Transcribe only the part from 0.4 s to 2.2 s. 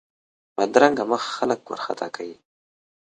بدرنګه مخ خلک وارخطا